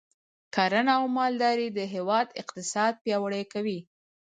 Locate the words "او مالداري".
0.97-1.67